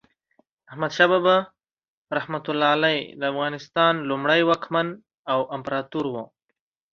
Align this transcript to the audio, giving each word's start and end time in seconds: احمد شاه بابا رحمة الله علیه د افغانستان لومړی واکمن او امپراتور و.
احمد 0.71 0.91
شاه 0.97 1.09
بابا 1.11 1.37
رحمة 2.17 2.43
الله 2.51 2.69
علیه 2.77 2.99
د 3.19 3.21
افغانستان 3.31 3.93
لومړی 4.09 4.41
واکمن 4.45 4.87
او 5.31 5.39
امپراتور 5.55 6.05
و. 6.09 6.15